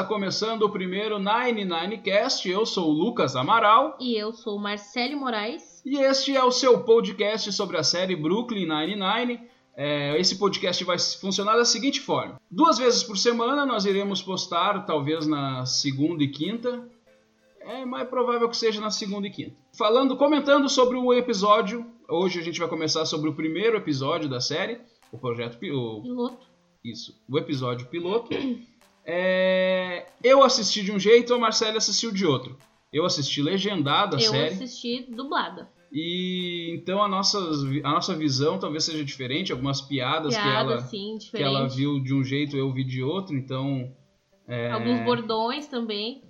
[0.00, 2.46] está começando o primeiro 99cast.
[2.46, 3.98] Eu sou o Lucas Amaral.
[4.00, 5.82] E eu sou o Marcelo Moraes.
[5.84, 9.42] E este é o seu podcast sobre a série Brooklyn Nine-Nine.
[9.76, 14.86] É, esse podcast vai funcionar da seguinte forma: duas vezes por semana nós iremos postar,
[14.86, 16.88] talvez na segunda e quinta.
[17.60, 19.54] É mais provável que seja na segunda e quinta.
[19.76, 21.84] Falando, comentando sobre o episódio.
[22.08, 24.80] Hoje a gente vai começar sobre o primeiro episódio da série,
[25.12, 26.46] o projeto o, Piloto.
[26.82, 28.30] Isso, o episódio piloto.
[29.04, 32.58] É, eu assisti de um jeito, a Marcela assistiu de outro.
[32.92, 34.54] Eu assisti legendada a eu série.
[34.54, 35.68] assisti dublada.
[35.92, 40.80] E então a nossa, a nossa visão talvez seja diferente, algumas piadas que, Piada, ela,
[40.82, 43.92] sim, que ela viu de um jeito, eu vi de outro, então.
[44.46, 46.22] é, Alguns bordões também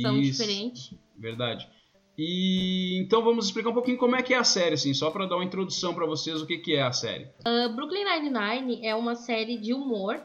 [0.00, 0.94] são isso, diferentes.
[1.18, 1.68] Verdade.
[2.16, 5.26] E então vamos explicar um pouquinho como é que é a série, assim, só para
[5.26, 7.24] dar uma introdução para vocês o que, que é a série.
[7.46, 10.20] Uh, Brooklyn Nine-Nine é uma série de humor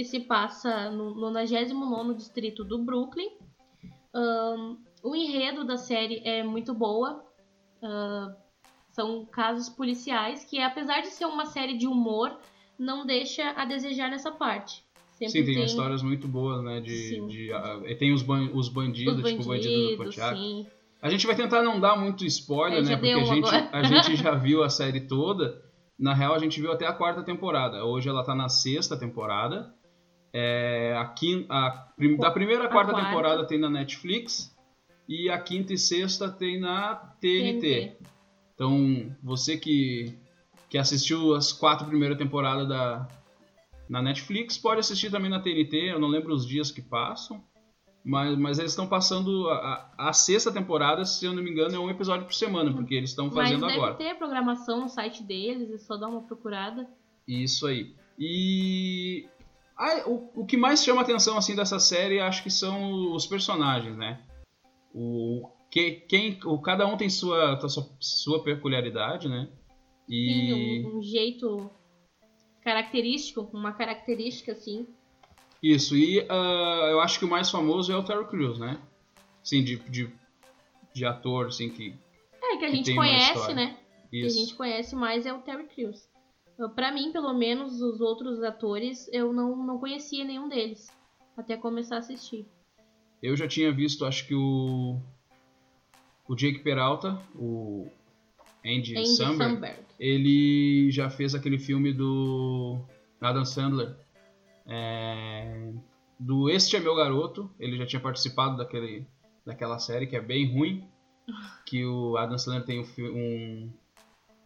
[0.00, 3.28] que se passa no 99 distrito do Brooklyn.
[4.14, 7.22] Um, o enredo da série é muito boa.
[7.82, 8.34] Uh,
[8.88, 12.34] são casos policiais que, apesar de ser uma série de humor,
[12.78, 14.82] não deixa a desejar nessa parte.
[15.18, 16.80] Sempre Sim, tem, histórias muito boas, né?
[16.80, 17.50] De, de,
[17.86, 20.34] e tem os, ban os bandidos, os tipo o bandido do Pontiac.
[20.34, 20.66] sim.
[21.02, 22.96] A gente vai tentar não dar muito spoiler, né?
[22.96, 25.62] Porque a gente, a gente já viu a série toda.
[25.98, 27.84] Na real, a gente viu até a quarta temporada.
[27.84, 29.74] Hoje ela tá na sexta temporada.
[30.32, 33.08] É, a quin- a prim- da primeira à quarta, quarta.
[33.08, 34.54] temporada tem na Netflix.
[35.08, 37.60] E a quinta e sexta tem na TNT.
[37.60, 37.96] TNT.
[38.54, 40.16] Então, você que,
[40.68, 43.08] que assistiu as quatro primeiras temporadas da,
[43.88, 45.90] na Netflix, pode assistir também na TNT.
[45.90, 47.42] Eu não lembro os dias que passam.
[48.04, 51.78] Mas, mas eles estão passando a, a, sexta temporada, se eu não me engano, é
[51.78, 53.94] um episódio por semana, porque eles estão Mas fazendo deve agora.
[53.94, 56.88] ter programação no site deles, é só dar uma procurada.
[57.28, 57.94] Isso aí.
[58.18, 59.28] E
[59.80, 63.96] ah, o, o que mais chama atenção assim dessa série, acho que são os personagens,
[63.96, 64.22] né?
[64.94, 69.48] O que, quem, o, cada um tem sua, sua sua peculiaridade, né?
[70.08, 71.70] E Tem um, um jeito
[72.62, 74.86] característico, uma característica assim.
[75.62, 75.96] isso.
[75.96, 78.78] E ah, eu acho que o mais famoso é o Terry Crews, né?
[79.42, 80.12] Sim, de, de,
[80.92, 81.94] de ator, assim que
[82.42, 83.78] É, que a Que gente uma conhece, né?
[84.10, 84.38] Que a isso.
[84.38, 86.08] gente conhece mais é o Terry Crews.
[86.74, 90.90] Pra mim, pelo menos, os outros atores, eu não, não conhecia nenhum deles.
[91.36, 92.46] Até começar a assistir.
[93.22, 94.98] Eu já tinha visto, acho que o
[96.30, 97.88] o Jake Peralta, o
[98.64, 99.78] Andy, Andy Samberg, Samberg.
[99.98, 102.80] ele já fez aquele filme do
[103.20, 103.96] Adam Sandler,
[104.64, 105.72] é,
[106.16, 107.50] do Este é Meu Garoto.
[107.58, 109.04] Ele já tinha participado daquele,
[109.44, 110.88] daquela série que é bem ruim,
[111.66, 113.72] que o Adam Sandler tem um, um,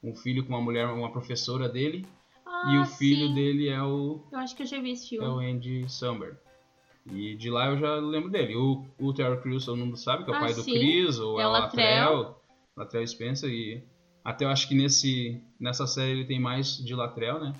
[0.05, 2.07] um filho com uma mulher, uma professora dele,
[2.47, 3.35] e Ah, o filho sim.
[3.35, 5.27] dele é o, Eu acho que eu já vi esse é filme.
[5.27, 6.37] o Andy Samberg.
[7.13, 8.57] E de lá eu já lembro dele.
[8.57, 10.73] O, o Terry Crews todo mundo sabe, que é o Ah, pai do sim.
[10.73, 12.37] Chris, ou é, É o Latrell,
[12.77, 13.07] Latrell.
[13.07, 13.83] Spencer, e
[14.25, 17.53] até eu acho que nesse, nessa série ele tem mais de Latrell, né?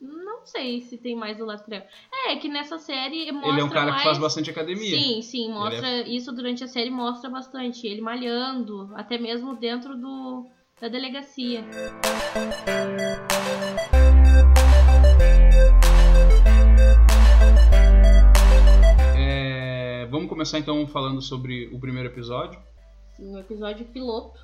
[0.00, 1.84] Não sei se tem mais o Latrell.
[2.26, 3.98] É, que nessa série mostra ele é um cara mais...
[3.98, 4.98] que faz bastante academia.
[4.98, 7.86] Sim, sim, mostra isso durante a série mostra bastante.
[7.86, 10.48] Ele malhando, até mesmo dentro do,
[10.80, 11.62] da delegacia.
[19.18, 22.58] É, vamos começar então falando sobre o primeiro episódio.
[23.12, 24.40] Sim, o episódio piloto.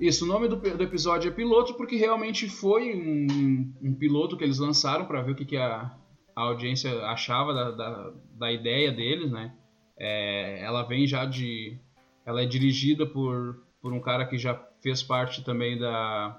[0.00, 4.42] Isso, o nome do, do episódio é piloto porque realmente foi um, um piloto que
[4.42, 5.96] eles lançaram para ver o que, que a,
[6.34, 9.54] a audiência achava da, da, da ideia deles, né?
[9.96, 11.78] É, ela vem já de.
[12.24, 16.36] Ela é dirigida por, por um cara que já fez parte também da.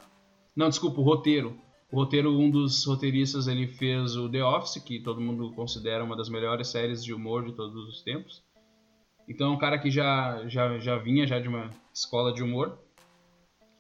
[0.55, 1.57] Não, desculpa, o roteiro.
[1.91, 6.15] O roteiro, um dos roteiristas, ele fez o The Office, que todo mundo considera uma
[6.15, 8.43] das melhores séries de humor de todos os tempos.
[9.27, 12.77] Então é um cara que já, já, já vinha já de uma escola de humor.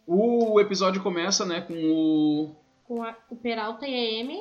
[0.07, 2.55] O episódio começa, né, com o...
[2.83, 4.39] Com a- o Peralta e a Amy.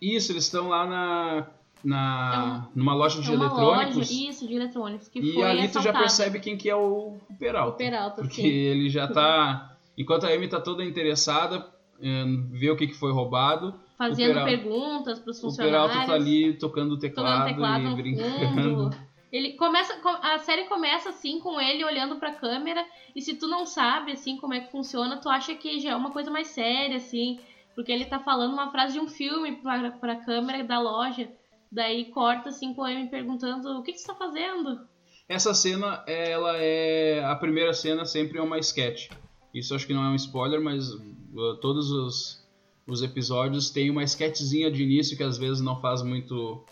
[0.00, 1.50] Isso, eles estão lá na...
[1.84, 3.96] na É numa loja de é eletrônicos.
[3.96, 5.08] loja, isso, de eletrônicos.
[5.08, 7.74] Que e foi ali tu já percebe quem que é o Peralta.
[7.74, 8.48] O Peralta, Porque sim.
[8.48, 9.76] ele já tá...
[9.96, 11.66] Enquanto a Amy tá toda interessada
[12.00, 15.82] em ver o que, que foi roubado, Fazendo Peralta- perguntas pros o funcionários.
[15.92, 18.62] Peralta tá ali tocando o teclado, teclado e brincando.
[18.62, 18.96] fundo.
[19.30, 22.82] Ele começa, com- a série começa assim com ele olhando pra câmera
[23.14, 25.94] e se tu não sabe assim como é que funciona, tu acha que já é
[25.96, 27.38] uma coisa mais séria assim,
[27.74, 31.28] porque ele tá falando uma frase de um filme pra, pra câmera da loja.
[31.70, 34.88] Daí corta assim com ele me perguntando: "O que que você tá fazendo?"
[35.28, 37.24] Essa cena, ela é.
[37.24, 39.10] A primeira cena sempre é uma sketch.
[39.54, 42.48] Isso acho que não é um spoiler, mas uh, todos os,
[42.86, 46.64] os episódios têm uma sketchzinha de início que às vezes não faz muito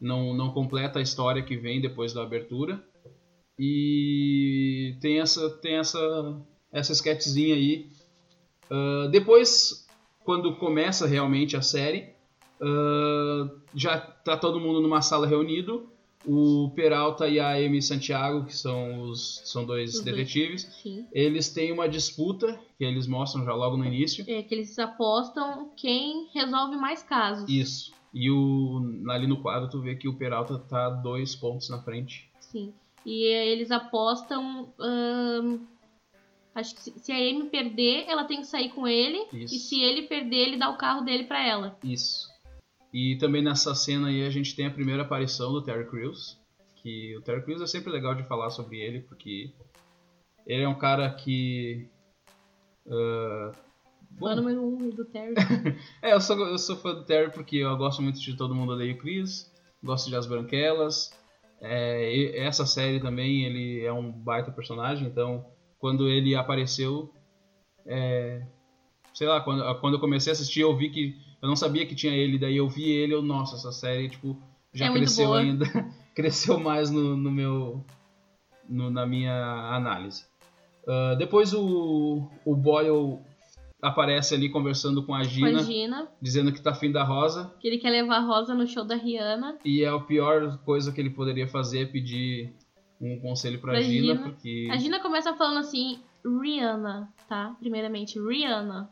[0.00, 2.82] não, não completa a história que vem depois da abertura.
[3.58, 6.40] E tem essa, tem essa,
[6.72, 7.90] essa sketchzinha aí.
[8.70, 9.86] Uh, depois,
[10.24, 12.14] quando começa realmente a série,
[12.60, 15.88] uh, já tá todo mundo numa sala reunido.
[16.28, 21.06] O Peralta e a Amy Santiago, que são os são dois dois, detetives, Sim.
[21.12, 24.24] eles têm uma disputa que eles mostram já logo no início.
[24.26, 27.48] É que eles apostam quem resolve mais casos.
[27.48, 27.92] Isso.
[28.12, 32.28] E o, ali no quadro tu vê que o Peralta tá dois pontos na frente.
[32.40, 32.72] Sim.
[33.04, 34.72] E eles apostam.
[34.80, 35.60] ahn,
[36.54, 39.26] acho que se, se a Amy perder, ela tem que sair com ele.
[39.32, 39.54] Isso.
[39.54, 41.78] E se ele perder, ele dá o carro dele pra ela.
[41.84, 42.34] Isso.
[42.96, 46.40] E também nessa cena aí a gente tem a primeira aparição do Terry Crews.
[46.76, 49.52] Que o Terry Crews é sempre legal de falar sobre ele, porque
[50.46, 51.90] ele é um cara que.
[52.86, 55.34] bom, Fã número um do Terry.
[56.00, 58.72] É, eu sou, eu sou fã do Terry porque eu gosto muito de Todo Mundo
[58.72, 59.52] Odeia o Chris,
[59.84, 61.10] gosto de As Branquelas.
[61.60, 65.44] É, e essa série também, ele é um baita personagem, então
[65.78, 67.12] quando ele apareceu,
[67.84, 68.42] é,
[69.12, 71.94] sei lá, quando, quando eu comecei a assistir eu vi que, eu não sabia que
[71.94, 74.36] tinha ele, daí eu vi ele, eu, nossa, essa série, tipo,
[74.72, 75.64] já É cresceu ainda,
[76.14, 77.84] cresceu mais no, no meu,
[78.68, 79.32] no- na minha
[79.74, 80.24] análise.
[80.88, 83.18] Ah, depois o, o Boyle
[83.82, 86.08] aparece ali conversando com a com Gina, a Gina.
[86.20, 87.52] dizendo que tá afim da Rosa.
[87.60, 89.58] Que ele quer levar a Rosa no show da Rihanna.
[89.64, 92.54] E é a pior coisa que ele poderia fazer é pedir
[93.00, 94.22] um conselho pra, Pra Gina, Gina.
[94.30, 94.68] porque.
[94.70, 97.54] A Gina começa falando assim, Rihanna, tá?
[97.60, 98.88] Primeiramente, Rihanna.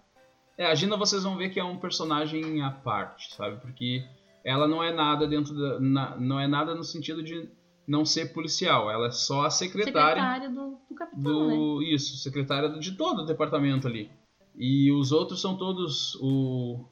[0.57, 3.57] É, a Gina vocês vão ver que é um personagem à parte, sabe?
[3.61, 4.05] Porque
[4.45, 5.81] ela não é nada dentro da.
[5.81, 7.49] na- não é nada no sentido de
[7.87, 8.91] não ser policial.
[8.91, 11.55] Ela é só a secretária, Secretária do, do capitão, né?
[11.57, 11.83] do.
[11.83, 14.11] Isso, secretária de todo o departamento ali.
[14.57, 16.85] E os outros são todos o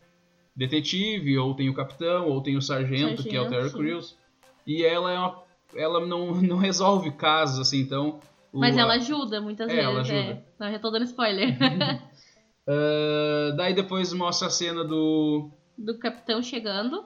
[0.57, 3.85] detetive, ou tem o capitão, ou tem o sargento, que é o Sargento, Terry.
[3.85, 4.17] Crews.
[4.67, 5.43] E ela é uma,
[5.75, 8.19] ela não, não resolve casos, assim, então.
[8.53, 9.85] o- Mas ela ajuda muitas É, vezes.
[9.89, 10.19] ela ajuda.
[10.19, 10.43] É.
[10.59, 11.57] Não, já tô dando spoiler.
[12.69, 15.51] Ah, daí depois mostra a cena do.
[15.77, 17.05] do capitão chegando.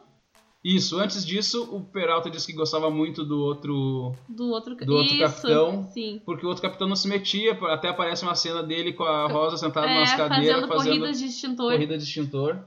[0.64, 4.12] Isso, antes disso, o Peralta disse que gostava muito do outro.
[4.28, 5.86] Do outro, Do outro Isso, capitão.
[5.92, 6.20] Sim.
[6.26, 9.56] Porque o outro capitão não se metia, até aparece uma cena dele com a Rosa
[9.56, 11.72] sentada É, nas cadeiras fazendo, fazendo corridas de extintor.
[11.72, 12.64] corrida de extintor.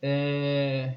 [0.00, 0.96] É,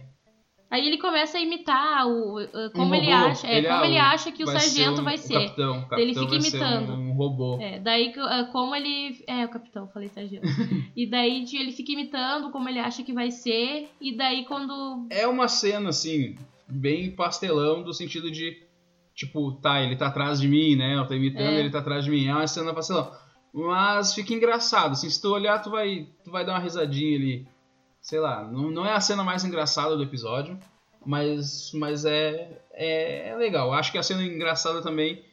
[0.73, 2.35] Aí ele começa a imitar o,
[2.73, 3.25] como Um ele robô.
[3.27, 3.45] acha.
[3.47, 5.33] É, Ele, como ah, ele o- acha que o sargento um- vai o ser.
[5.33, 6.93] Capitão, o capitão ele fica imitando.
[6.93, 7.59] um robô.
[7.61, 9.23] É, daí uh, como ele.
[9.27, 10.41] É, o capitão, falei sargento.
[10.97, 13.87] e daí ele fica imitando como ele acha que vai ser.
[14.01, 15.05] E daí quando.
[15.11, 16.35] É uma cena, assim,
[16.67, 18.57] bem pastelão, do sentido de,
[19.13, 20.97] tipo, tá, ele tá atrás de mim, né?
[20.97, 21.59] Eu tô imitando, É.
[21.59, 22.25] ele tá atrás de mim.
[22.25, 23.11] É uma cena pastelão.
[23.53, 27.47] Mas fica engraçado, assim, se tu olhar, tu vai, tu vai dar uma risadinha ali.
[28.03, 30.59] Sei lá, não, não é a cena mais engraçada do episódio,
[31.05, 33.73] mas, mas é, é, é legal.
[33.73, 35.23] Acho que a cena engraçada também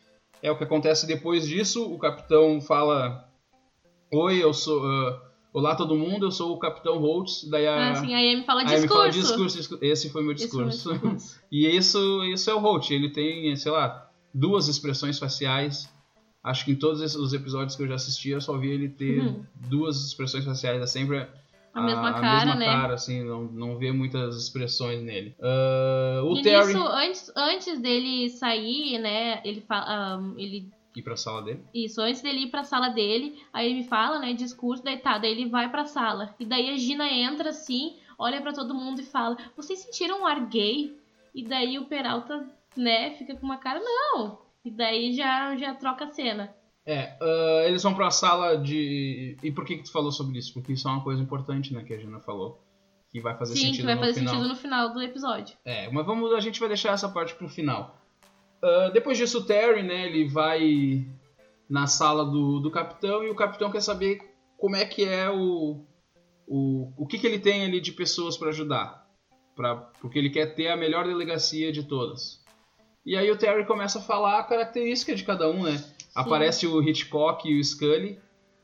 [0.40, 1.92] é o que acontece depois disso.
[1.92, 3.28] O capitão fala:
[4.12, 4.86] Oi, eu sou.
[4.86, 5.20] ah,
[5.52, 7.42] Olá todo mundo, eu sou o Capitão Holtz.
[7.50, 8.88] Daí a, aí ele fala discurso.
[8.94, 9.84] fala discurso, discurso.
[9.84, 10.92] Esse foi meu Esse foi meu discurso.
[11.00, 11.40] discurso.
[11.50, 12.88] e isso, isso é o Holt.
[12.92, 15.92] Ele tem, sei lá, duas expressões faciais.
[16.40, 18.88] Acho que em todos esses- os episódios que eu já assisti, eu só vi ele
[18.90, 19.44] ter Uhum.
[19.56, 20.80] duas expressões faciais.
[20.80, 21.26] É sempre
[21.72, 22.66] A mesma cara, mesma né?
[22.66, 25.34] cara, assim, não, não vê muitas expressões nele.
[25.40, 26.66] Ah, o e Terry.
[26.66, 29.40] nisso, antes, antes dele sair, né?
[29.44, 30.18] Ele fala.
[30.18, 31.62] um, ele Ir pra sala dele.
[31.72, 35.18] Isso, antes dele ir pra sala dele, aí ele me fala, né, discurso, daí tá,
[35.18, 36.34] daí ele vai pra sala.
[36.40, 40.26] E daí a Gina entra assim, olha pra todo mundo e fala: Vocês sentiram um
[40.26, 40.92] ar gay?
[41.32, 42.44] E daí o Peralta,
[42.76, 44.40] né, fica com uma cara, não.
[44.64, 46.52] E daí já, já troca a cena.
[46.90, 49.36] É, ah, eles vão pra sala de.
[49.44, 50.52] E por que, que tu falou sobre isso?
[50.52, 52.60] Porque isso é uma coisa importante, né, que a Gina falou.
[53.12, 54.34] Que vai fazer Sim, sentido que vai no fazer final.
[54.34, 55.56] sentido no final do episódio.
[55.64, 57.96] É, mas vamos, a gente vai deixar essa parte pro final.
[58.60, 61.06] Ah, depois disso, o Terry, né, ele vai
[61.68, 64.18] na sala do, do capitão e o capitão quer saber
[64.58, 65.84] como é que é o.
[66.44, 69.06] O, o que, que ele tem ali de pessoas para ajudar.
[69.54, 72.44] Pra, porque ele quer ter a melhor delegacia de todas.
[73.06, 75.80] E aí o Terry começa a falar a característica de cada um, né?
[76.14, 78.18] Aparece o Hitchcock e o Scully.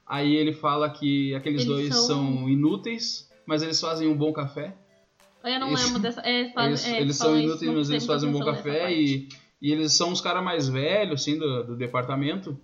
[0.06, 4.32] Aí ele fala que aqueles Eles dois são- são inúteis, mas eles fazem um bom
[4.32, 4.74] café.
[5.44, 5.84] Eu não Isso.
[5.86, 6.20] lembro dessa.
[6.22, 9.28] É, Eles, é, eles são isso, inúteis, não mas eles fazem um bom café e,
[9.62, 12.58] e eles são os caras mais velhos, assim, do, do departamento.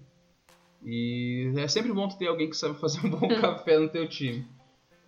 [0.84, 4.44] E é sempre bom ter alguém que sabe fazer um bom café no teu time.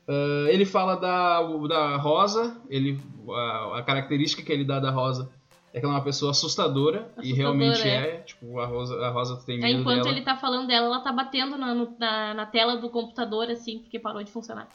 [0.06, 5.30] Ah, ele fala da, da Rosa, ele, a, a característica que ele dá da Rosa
[5.74, 7.96] é que ela é uma pessoa assustadora, e Assustadora, realmente é.
[7.96, 8.16] é.
[8.20, 10.10] Tipo, a Rosa, a Rosa tem medo enquanto dela.
[10.16, 13.98] ele tá falando dela, ela tá batendo na, na, na tela do computador, assim, porque
[13.98, 14.68] parou de funcionar.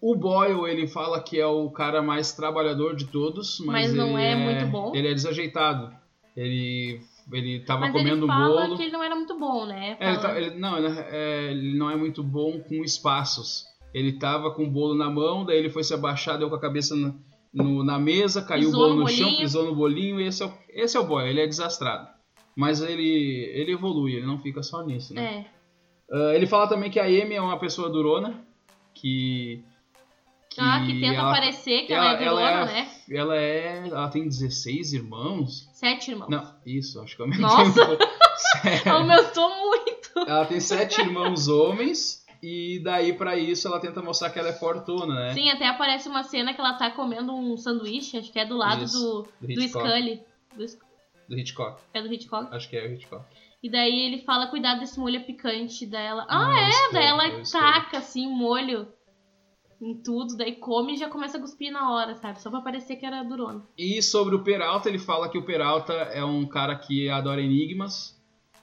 [0.00, 4.18] O Boyle, ele fala que é o cara mais trabalhador de todos, mas, Mas não
[4.18, 4.92] ele é muito bom.
[4.96, 5.94] Ele é desajeitado.
[6.34, 6.98] Ele,
[7.30, 8.76] ele tava Mas comendo ele um fala bolo.
[8.76, 9.96] que ele não era muito bom, né?
[10.00, 13.64] É, ele, tá- ele- não, ele, é, ele não é muito bom com espaços.
[13.92, 16.60] Ele tava com o bolo na mão, daí ele foi se abaixar, deu com a
[16.60, 17.12] cabeça na,
[17.52, 20.42] no- na mesa, caiu Pisou o bolo no no chão, pisou no bolinho, e esse
[20.42, 22.08] é, o, esse é o boy, ele é desastrado.
[22.56, 25.46] Mas ele, ele evolui, ele não fica só nisso, né?
[25.48, 25.62] É.
[26.14, 28.44] Ah, ele fala também que a Amy é uma pessoa durona,
[28.94, 29.62] que...
[30.58, 32.90] Ah, que tenta ela, parecer que ela, é durona, ela é, né?
[33.10, 33.88] Ela é...
[33.88, 35.66] Ela tem 16 irmãos?
[35.72, 36.28] Sete irmãos.
[36.28, 37.98] Não, isso, acho que é mesmo Nossa!
[38.90, 40.10] Aumentou muito.
[40.28, 44.52] Ela tem sete irmãos homens e daí pra isso ela tenta mostrar que ela é
[44.52, 45.34] fortuna, né?
[45.34, 48.56] Sim, até aparece uma cena que ela tá comendo um sanduíche, acho que é do
[48.56, 48.98] lado Isso,
[49.40, 49.62] do, do do.
[49.68, 50.20] Scully.
[50.56, 50.66] Do,
[51.28, 51.80] Do Hitchcock.
[51.94, 52.54] é do Hitchcock.
[52.54, 53.24] Acho que é o Hitchcock.
[53.62, 56.26] E daí ele fala, cuidado desse molho picante dela.
[56.28, 56.70] Não, Ah, é o é?
[56.72, 58.88] Scully, Daí ela é taca, assim, molho
[59.80, 62.40] em tudo, daí come e já começa a cuspir na hora, sabe?
[62.40, 63.64] Só pra parecer que era durona.
[63.76, 68.16] E sobre o Peralta, ele fala que o Peralta é um cara que adora enigmas,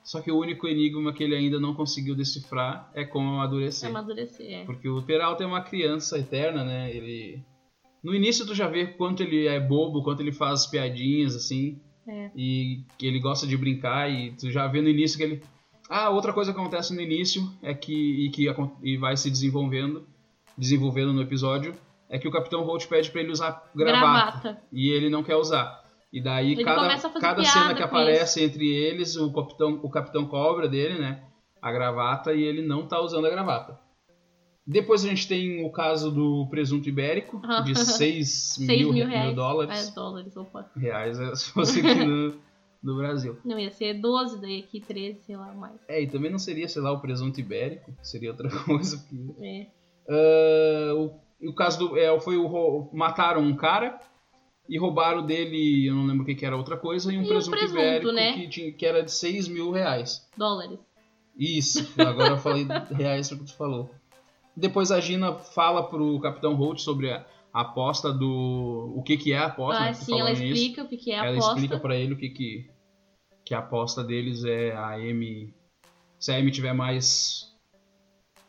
[0.10, 3.88] só que o único enigma que ele ainda não conseguiu decifrar é como amadurecer.
[3.88, 4.66] Amadurecer, é.
[4.66, 6.90] Porque o Peralta é uma criança eterna, né?
[6.92, 7.44] Ele.
[8.04, 11.80] No início tu já vê quanto ele é bobo, quanto ele faz piadinhas, assim.
[12.08, 12.32] É.
[12.36, 15.44] E que ele gosta de brincar, e tu já vê no início que ele.
[15.88, 18.26] Ah, outra coisa que acontece no início é que.
[18.26, 18.48] e que
[18.82, 20.08] e vai se desenvolvendo,
[20.58, 21.76] desenvolvendo no episódio,
[22.10, 24.40] é que o Capitão Holt pede pra ele usar gravata.
[24.40, 24.64] Gravata.
[24.74, 25.79] E ele não quer usar.
[26.12, 30.68] E daí Ele cada, cada cena que aparece entre eles, o capitão, o capitão cobra
[30.68, 31.24] dele, né?
[31.62, 33.80] A gravata e ele não tá usando a gravata.
[34.66, 37.62] Depois a gente tem o caso do presunto ibérico, Ah.
[37.66, 39.36] de 6 6 mil, mil mil reais.
[39.36, 39.90] dólares.
[39.90, 40.70] É, dólares, opa.
[40.76, 42.34] Reais, é, se fosse aqui no,
[42.82, 43.38] no Brasil.
[43.44, 45.80] Não, ia ser 12, daí aqui 13, sei lá, mais.
[45.88, 48.98] É, e também não seria, sei lá, o presunto ibérico, seria outra coisa.
[48.98, 49.46] Porque...
[49.46, 49.68] É.
[50.10, 51.98] Ah, o, o caso do.
[51.98, 52.90] É, foi o.
[52.94, 54.00] Mataram um cara
[54.70, 57.26] e roubaram dele, eu não lembro o que, que era outra coisa, e um E
[57.26, 58.34] um presunto, presunto, ibérico né?
[58.34, 60.30] que, tinha, que era de 6 mil reais.
[60.38, 60.80] Dólares.
[61.38, 63.90] Isso, agora eu falei reais porque tu falou.
[64.56, 68.94] Depois a Gina fala pro Capitão Holt sobre a, a aposta do.
[68.96, 70.98] O que, que é a aposta, né, Ah, que tu sim, ela explica o que,
[70.98, 71.54] que é a Ela aposta.
[71.54, 72.70] explica pra ele o que que,
[73.46, 75.54] que a aposta deles é a Amy.
[76.20, 77.48] Se a Amy tiver mais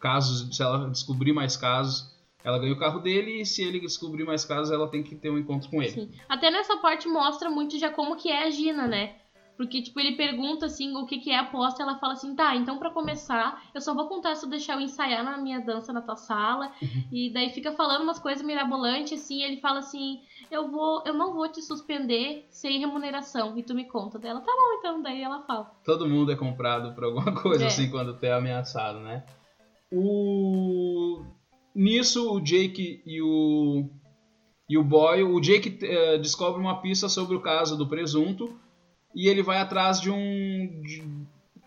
[0.00, 2.10] casos, se ela descobrir mais casos,
[2.44, 5.30] ela ganha o carro dele e se ele descobrir mais casos, ela tem que ter
[5.30, 5.92] um encontro com ele.
[5.92, 6.10] Sim.
[6.28, 9.16] Até nessa parte mostra muito já como que é a Gina, né?
[9.56, 12.56] Porque, tipo, ele pergunta, assim, o que, que é a aposta, ela fala assim, tá,
[12.56, 15.92] então pra começar, eu só vou contar se eu deixar eu ensaiar na minha dança
[15.92, 17.04] na tua sala, Uhum.
[17.12, 20.18] e daí fica falando umas coisas mirabolantes, assim, e ele fala assim,
[20.50, 24.50] eu vou, eu não vou te suspender sem remuneração, e tu me conta dela, tá
[24.50, 25.70] bom, então, daí ela fala.
[25.84, 27.66] Todo mundo é comprado por alguma coisa É.
[27.66, 29.22] assim quando tu é ameaçado, né?
[29.92, 31.22] O
[31.74, 33.88] nisso o Jake e o
[34.68, 38.54] e o Boyle, o Jake eh, descobre uma pista sobre o caso do presunto
[39.14, 41.02] e ele vai atrás de um de,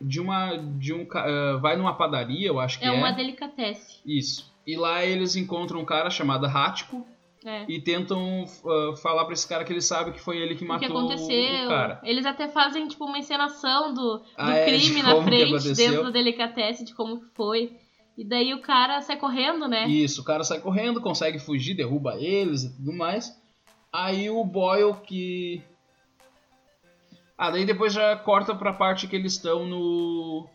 [0.02, 2.92] de uma de um eh, vai numa padaria, eu acho que É é.
[2.92, 4.00] uma delicatesse.
[4.06, 4.52] Isso.
[4.66, 7.06] E lá eles encontram um cara chamado Rático
[7.46, 7.66] É.
[7.68, 10.68] e tentam ah, falar pra esse cara que ele sabe que foi ele que O
[10.70, 11.66] matou que aconteceu?
[11.66, 12.00] o cara.
[12.06, 15.74] Eles até fazem, tipo, uma encenação do, do Ah, é, crime na como que frente,
[15.74, 17.76] dentro da delicatesse, de como foi.
[18.18, 19.88] E daí o cara sai correndo, né?
[19.88, 23.36] Isso, o cara sai correndo, consegue fugir, derruba eles e tudo mais.
[23.92, 25.62] Aí o Boyle que.
[27.38, 30.48] Ah, daí depois já corta pra parte que eles estão no.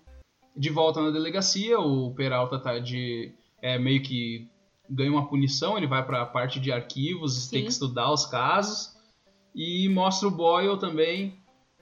[0.57, 1.79] De volta na delegacia.
[1.79, 3.33] O Peralta tá de.
[3.61, 4.49] É meio que
[4.89, 7.67] ganha uma punição, ele vai pra parte de arquivos, tem Sim.
[7.67, 8.97] que estudar os casos.
[9.55, 11.37] E mostra o Boyle também.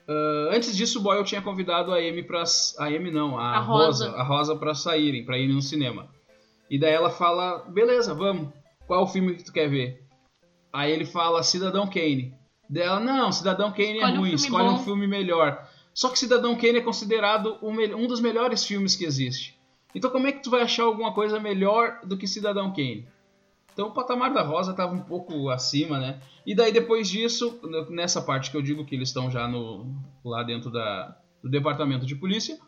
[0.09, 2.45] Ah, antes disso, o Boyle tinha convidado a Amy pra.
[2.79, 4.07] A Amy não, a, A Rosa.
[4.07, 4.17] Rosa.
[4.17, 6.09] A Rosa pra saírem, pra irem no cinema.
[6.71, 8.49] E daí ela fala: beleza, vamos.
[8.87, 10.05] Qual o filme que tu quer ver?
[10.73, 12.35] Aí ele fala Cidadão Kane.
[12.69, 15.69] Dela, não, Cidadão Kane Escolhe é um ruim, filme escolhe um bom." filme melhor.
[15.95, 19.59] Só que Cidadão Kane é considerado um dos melhores filmes que existe.
[19.95, 23.09] Então como é que tu vai achar alguma coisa melhor do que Cidadão Kane?
[23.77, 26.19] Então o patamar da Rosa estava um pouco acima, né?
[26.47, 29.85] E daí depois disso, nessa parte que eu digo que eles estão já no
[30.25, 32.59] lá dentro da, do departamento de polícia,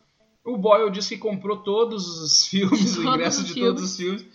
[0.45, 3.71] o Boyle diz que comprou todos os filmes, o Todos ingresso os de filmes.
[3.71, 4.27] todos os filmes,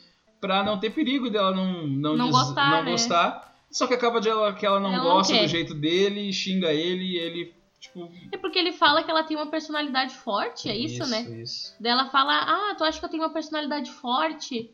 [0.41, 2.91] pra não ter perigo dela não não, Não diz- gostar, não né?
[2.91, 3.53] gostar.
[3.69, 5.47] Só que acaba de ela que ela não Ela não gosta do quer.
[5.47, 9.47] jeito dele, xinga ele e ele tipo É porque ele fala que ela tem uma
[9.51, 11.21] personalidade forte, é isso, né?
[11.39, 11.75] Isso.
[11.79, 14.71] Daí ela fala, ah, tu acha que eu tenho uma personalidade forte?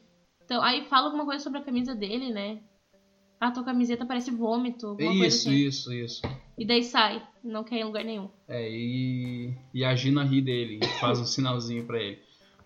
[0.50, 2.58] Então, aí fala alguma coisa sobre a camisa dele, né?
[3.40, 5.58] Ah, tua camiseta parece vômito, alguma coisa Isso, assim.
[5.60, 6.22] isso, isso.
[6.58, 8.30] E daí sai, não quer ir em lugar nenhum.
[8.48, 12.18] É, e, e a Gina ri dele, faz um sinalzinho pra ele.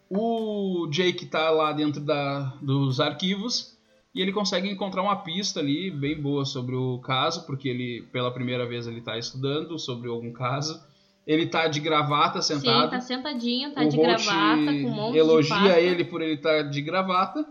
[0.10, 3.78] O Jake tá lá dentro da, dos arquivos
[4.16, 8.32] E ele consegue encontrar uma pista ali bem boa sobre o caso, porque ele, pela
[8.32, 10.82] primeira vez, ele tá estudando sobre algum caso.
[11.28, 12.86] Ele tá de gravata sentado.
[12.86, 16.22] Sim, tá sentadinho, tá o de Holt gravata, com um monte de elogia ele por
[16.22, 17.46] ele estar de gravata.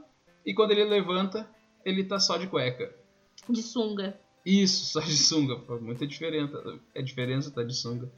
[0.45, 1.49] E quando ele levanta,
[1.85, 2.95] ele tá só de cueca.
[3.49, 4.19] De sunga.
[4.45, 5.57] Isso, só de sunga.
[5.57, 6.81] Pô, muita diferença.
[6.95, 8.11] É diferença tá de sunga.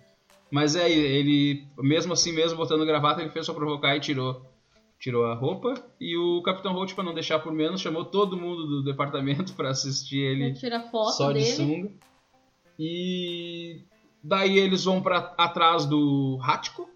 [0.50, 4.42] Mas é, ele, mesmo assim, mesmo botando gravata, ele fez só provocar e tirou,
[4.98, 5.74] tirou a roupa.
[6.00, 9.70] E o Capitão Holt, pra não deixar por menos, chamou todo mundo do departamento pra
[9.70, 11.52] assistir ele tira foto só de dele.
[11.52, 11.92] sunga.
[12.78, 13.82] E
[14.22, 16.88] daí eles vão para atrás do Rático.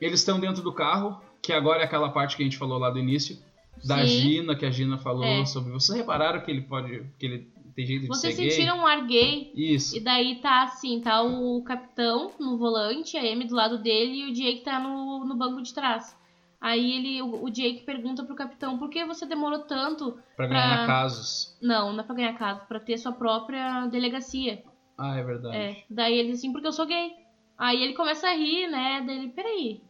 [0.00, 2.90] Eles estão dentro do carro, que agora é aquela parte que a gente falou lá
[2.90, 3.38] do início,
[3.86, 4.06] da Sim.
[4.06, 5.44] Gina, que a Gina falou É.
[5.44, 5.72] sobre.
[5.72, 7.04] Vocês repararam que ele pode.
[7.18, 8.50] que ele tem jeito de Vocês ser gay?
[8.50, 9.96] sentiram um ar gay Isso.
[9.96, 14.30] E daí tá assim, tá o capitão no volante, a Amy do lado dele e
[14.30, 16.16] o Jake tá no, no banco de trás.
[16.60, 20.18] Aí ele, o, o Jake pergunta pro capitão, por que você demorou tanto?
[20.36, 21.56] Pra ganhar pra- casos.
[21.62, 24.60] Não, não é pra ganhar casa, pra ter sua própria delegacia.
[24.98, 25.56] Ah, é verdade.
[25.56, 25.84] É.
[25.88, 27.12] Daí ele assim, porque eu sou gay.
[27.56, 29.04] Aí ele começa a rir, né?
[29.06, 29.80] Daí ele, peraí.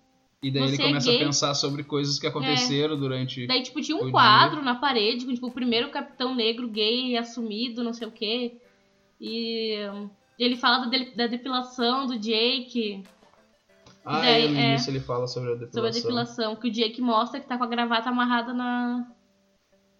[0.42, 1.16] E daí Você ele é começa gay?
[1.16, 3.46] a pensar sobre coisas que aconteceram durante.
[3.46, 4.12] Daí, tipo, tinha um dia.
[4.12, 8.56] quadro na parede com, tipo, o primeiro capitão negro gay assumido, não sei o quê.
[9.20, 9.74] E
[10.38, 13.02] ele fala da, de- da depilação do Jake.
[14.04, 14.68] Ah, daí, é, no é.
[14.70, 15.82] início ele fala sobre a depilação.
[15.82, 19.10] Sobre a depilação, que o Jake mostra que tá com a gravata amarrada na,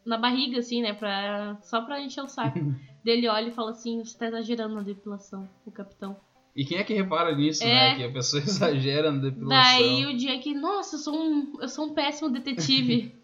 [0.06, 0.92] na barriga, assim, né?
[0.94, 2.58] Pra, só pra encher o saco.
[3.04, 6.16] Dele olha e fala assim, você tá exagerando na depilação, o capitão.
[6.58, 7.66] E quem é que repara nisso, É.
[7.68, 7.94] né?
[7.96, 9.48] Que a pessoa exagera na depilação.
[9.78, 13.14] Daí o Jake, nossa, eu sou um, eu sou um péssimo detetive.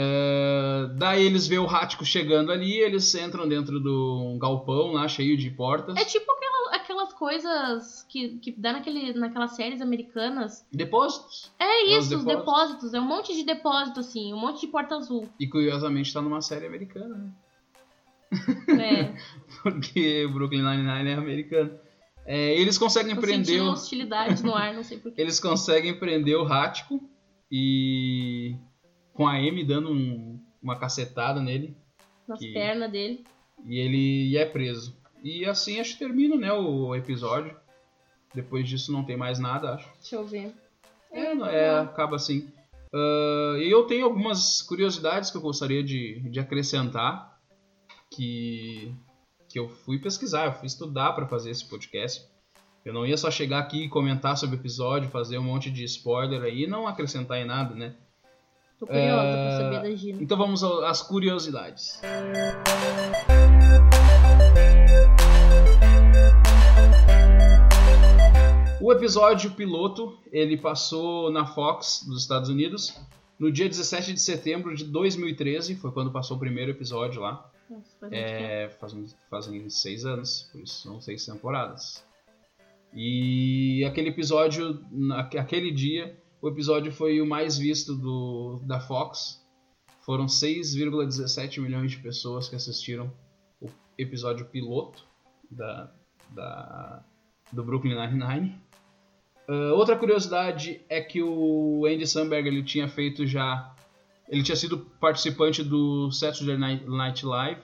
[0.00, 5.08] É, daí eles veem o Rático chegando ali, eles entram dentro de um galpão lá,
[5.08, 5.96] cheio de portas.
[5.96, 10.64] é tipo aquela- aquelas coisas que, que dá naquele, naquelas séries americanas.
[10.70, 11.50] Depósitos.
[11.58, 12.36] É É, os isso, os depósitos.
[12.36, 12.94] depósitos.
[12.94, 15.26] É um monte de depósito, assim, um monte de porta azul.
[15.40, 17.34] E curiosamente tá numa série americana,
[18.68, 18.84] né?
[18.84, 19.14] É,
[19.64, 21.70] Porque Brooklyn Nine-Nine é americano.
[22.30, 23.70] É, eles conseguem tô prender o...
[23.72, 25.18] hostilidade no ar, não sei porquê.
[25.22, 27.00] Eles conseguem prender o Rático
[27.50, 28.54] e
[29.14, 31.74] com a Amy dando um- uma cacetada nele
[32.28, 33.24] Nas que- pernas dele.
[33.64, 34.94] e ele é preso.
[35.24, 37.56] E assim acho que termina, né, o episódio.
[38.34, 39.90] Depois disso não tem mais nada, acho.
[39.98, 40.52] Deixa eu ver.
[41.10, 42.46] É, não- é, acaba assim.
[42.92, 47.40] Ah, E eu tenho algumas curiosidades que eu gostaria de, de acrescentar
[48.14, 48.94] que,
[49.48, 52.24] que eu fui pesquisar, eu fui estudar para fazer esse podcast.
[52.84, 55.84] Eu não ia só chegar aqui e comentar sobre o episódio, fazer um monte de
[55.84, 57.94] spoiler aí e não acrescentar em nada, né?
[58.78, 60.22] Tô curiosa É, pra saber da Gina.
[60.22, 62.00] Então vamos às curiosidades.
[68.80, 72.94] O episódio piloto, ele passou na Fox dos Estados Unidos
[73.38, 77.50] no dia 17 de setembro de 2013, foi quando passou o primeiro episódio lá.
[77.68, 78.44] Nossa, faz muito tempo.
[78.44, 82.04] É, fazem, fazem seis anos, por isso são seis temporadas.
[82.92, 84.84] E aquele episódio,
[85.38, 89.44] aquele dia, o episódio foi o mais visto do, da Fox.
[90.00, 93.12] Foram 6,17 milhões de pessoas que assistiram
[93.60, 95.06] o episódio piloto
[95.50, 95.92] da,
[96.30, 97.04] da,
[97.52, 98.58] do Brooklyn Nine-Nine.
[99.48, 103.74] Ah, outra curiosidade é que o Andy Samberg ele tinha feito já
[104.28, 107.60] ele tinha sido participante do Saturday Night Live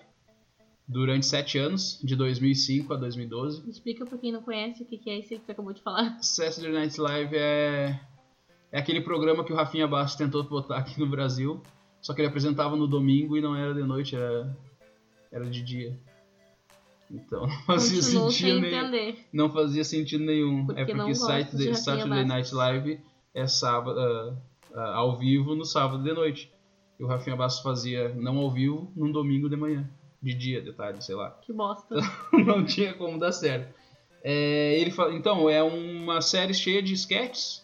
[0.86, 3.68] durante sete anos, de 2005 a 2012.
[3.68, 6.18] Explica pra quem não conhece o que é isso que você acabou de falar.
[6.22, 8.00] Saturday Night Live é,
[8.72, 11.62] é aquele programa que o Rafinha Bastos tentou botar aqui no Brasil,
[12.00, 14.56] só que ele apresentava no domingo e não era de noite, era,
[15.32, 15.98] era de dia.
[17.10, 19.16] Então não fazia sentido nenhum.
[19.32, 20.66] Não fazia sentido nenhum.
[20.66, 22.54] Porque é porque de Saturday, Night.
[22.54, 23.00] Live
[23.34, 24.36] é sábado, ah,
[24.74, 26.53] ah, ao vivo no sábado de noite.
[26.98, 29.88] E o Rafinha Bastos fazia não ao vivo num domingo de manhã.
[30.22, 31.30] De dia, detalhe, sei lá.
[31.30, 31.96] Que bosta.
[32.46, 33.74] não tinha como dar certo.
[34.22, 37.62] É, ele fala, então, é uma série cheia de sketches.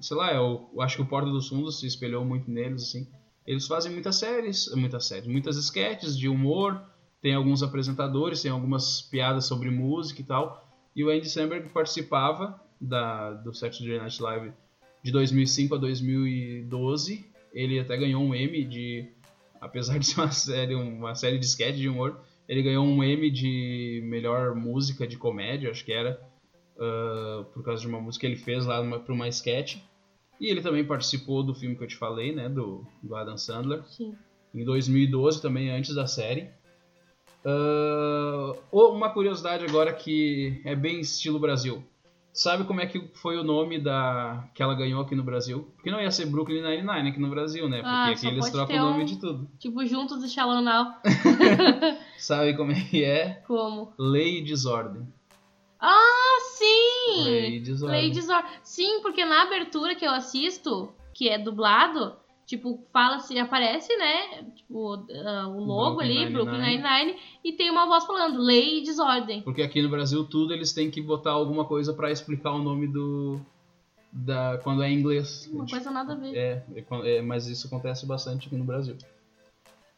[0.00, 3.08] Sei lá, eu, eu acho que o Porta dos Fundos se espelhou muito neles, assim.
[3.46, 6.80] Eles fazem muitas séries, muitas séries, muitas sketches de humor,
[7.20, 10.68] tem alguns apresentadores, tem algumas piadas sobre música e tal.
[10.94, 14.52] E o Andy Samberg participava da, do Saturday Night Live
[15.02, 17.35] de 2005 a 2012.
[17.56, 19.08] Ele até ganhou um Emmy de,
[19.58, 23.30] apesar de ser uma série, uma série de sketches de humor, ele ganhou um Emmy
[23.30, 26.20] de melhor música de comédia, acho que era,
[26.78, 29.78] ah, por causa de uma música que ele fez lá para uma sketch.
[30.38, 33.82] E ele também participou do filme que eu te falei, né, do, do Adam Sandler
[33.86, 34.14] Sim.
[34.54, 36.50] em 2012 também, antes da série.
[37.42, 41.82] Ah, uma curiosidade agora que é bem estilo Brasil.
[42.36, 45.72] Sabe como é que foi o nome da que ela ganhou aqui no Brasil?
[45.74, 47.78] Porque não ia ser Brooklyn Nine-Nine aqui no Brasil, né?
[47.78, 49.50] Porque Ah, aqui eles trocam o nome um- de tudo.
[49.58, 50.96] Tipo, juntos e Shallow Now.
[52.18, 53.42] Sabe como é que é?
[53.46, 53.92] Como?
[53.98, 55.08] Lei e desordem.
[55.80, 57.24] Ah, sim!
[57.24, 58.00] Lei e desordem.
[58.02, 62.16] Lei de Zor- Sim, porque na abertura que eu assisto, que é dublado,
[62.46, 64.44] tipo, fala-se, aparece, né?
[64.54, 67.18] Tipo, ah, o logo Brooklyn ali, Brooklyn Nine-Nine.
[67.44, 69.42] E tem uma voz falando, lei e desordem.
[69.42, 72.86] Porque aqui no Brasil tudo eles têm que botar alguma coisa pra explicar o nome
[72.86, 73.40] do
[74.12, 75.50] da quando é em inglês.
[75.52, 76.34] Uma coisa nada a ver.
[76.34, 78.96] É, é é, mas isso acontece bastante aqui no Brasil.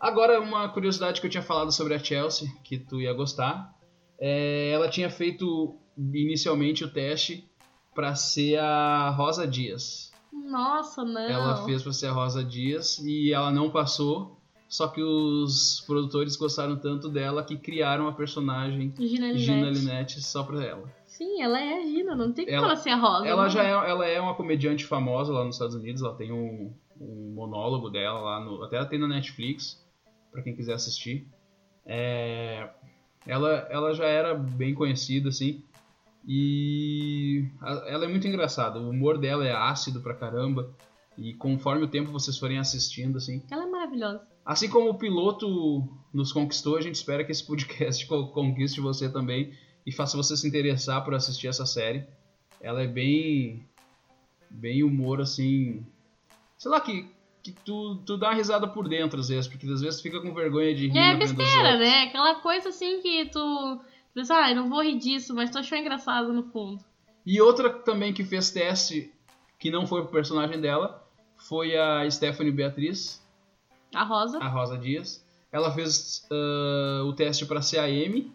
[0.00, 3.74] Agora, uma curiosidade que eu tinha falado sobre a Chelsea, que tu ia gostar.
[4.18, 7.48] É, ela tinha feito inicialmente o teste
[7.94, 10.07] pra ser a Rosa Dias.
[10.48, 11.20] Nossa, não.
[11.20, 14.36] Ela fez pra ser a Rosa Dias e ela não passou.
[14.68, 19.38] Só que os produtores gostaram tanto dela que criaram a personagem Gina Linette.
[19.38, 20.92] Gina Linette só pra ela.
[21.06, 23.26] Sim, ela é a Gina, não tem como Ela- ela, ser a Rosa.
[23.26, 23.50] Ela não.
[23.50, 27.32] já é, ela é uma comediante famosa lá nos Estados Unidos, ela tem um, um
[27.34, 28.62] monólogo dela lá no.
[28.62, 29.82] Até ela tem na Netflix,
[30.30, 31.26] pra quem quiser assistir.
[31.86, 32.68] É,
[33.26, 35.62] ela, ela já era bem conhecida, assim.
[36.30, 37.48] E
[37.86, 38.78] ela é muito engraçada.
[38.78, 40.70] O humor dela é ácido pra caramba.
[41.16, 43.42] E conforme o tempo vocês forem assistindo, assim.
[43.50, 44.20] Ela é maravilhosa.
[44.44, 49.08] Assim como o piloto nos conquistou, a gente espera que esse podcast co- conquiste você
[49.10, 49.52] também
[49.86, 52.04] e faça você se interessar por assistir essa série.
[52.60, 53.66] Ela é bem.
[54.50, 55.84] bem humor assim.
[56.58, 57.06] Sei lá, que,
[57.42, 60.20] que tu, tu dá uma risada por dentro às vezes, porque às vezes tu fica
[60.20, 62.02] com vergonha de rir É besteira, né?
[62.04, 63.80] Aquela coisa assim que tu.
[64.18, 66.84] Pensa, ah, eu não vou rir disso, mas tu achou engraçado no fundo.
[67.24, 69.12] E outra também que fez teste,
[69.58, 73.22] que não foi pro personagem dela, foi a Stephanie Beatriz,
[73.94, 74.38] A Rosa.
[74.38, 75.24] a Rosa Dias.
[75.52, 78.32] Ela fez ah, o teste para ser a Amy.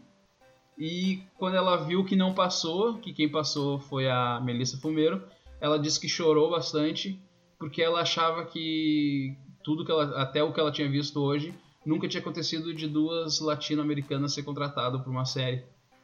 [0.77, 5.23] E quando ela viu que não passou, que quem passou foi a Melissa Fumeiro,
[5.61, 7.21] ela disse que chorou bastante
[7.59, 11.53] porque ela achava que tudo que ela, até o que ela tinha visto hoje,
[11.85, 15.63] nunca tinha acontecido de duas latino-americanas ser contratadas por uma série.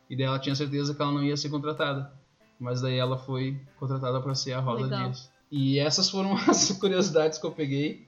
[0.10, 2.12] E daí ela tinha certeza que ela não ia ser contratada.
[2.60, 5.04] Mas daí ela foi contratada para ser a Rosa Legal.
[5.04, 5.32] Dias.
[5.52, 8.06] E essas foram as curiosidades que eu peguei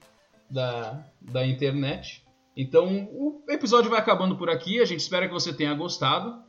[0.50, 2.22] da, da internet.
[2.56, 4.80] Então, o episódio vai acabando por aqui.
[4.80, 6.42] A gente espera que você tenha gostado.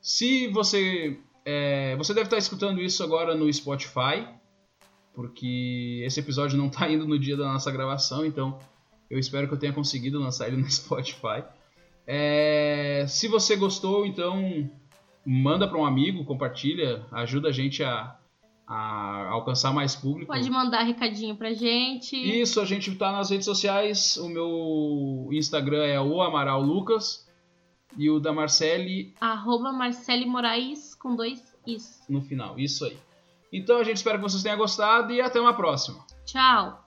[0.00, 1.18] Se você.
[1.44, 4.26] é, você deve estar escutando isso agora no Spotify,
[5.12, 8.58] porque esse episódio não está indo no dia da nossa gravação, então
[9.10, 11.44] eu espero que eu tenha conseguido lançar ele no Spotify.
[12.06, 14.70] É, se você gostou, então
[15.24, 18.16] manda para um amigo, compartilha, ajuda a gente a,
[18.66, 20.32] a alcançar mais público.
[20.32, 22.16] Pode mandar recadinho pra gente.
[22.16, 24.16] Isso, a gente tá nas redes sociais.
[24.16, 27.28] O meu Instagram é o Amaral Lucas
[27.96, 32.00] e o da Marcele Arroba Marcele Moraes com dois is.
[32.08, 32.58] no final.
[32.58, 32.96] Isso aí.
[33.52, 36.04] Então a gente espera que vocês tenham gostado e até uma próxima.
[36.24, 36.79] Tchau.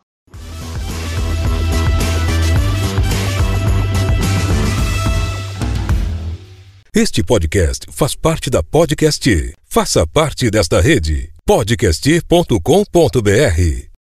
[6.96, 9.28] Este podcast faz parte da Podcast.
[9.68, 11.32] Faça parte desta rede.
[11.44, 13.93] podcast.com.br